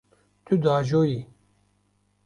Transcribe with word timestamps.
Tu 0.45 0.53
diajoyî. 0.63 1.19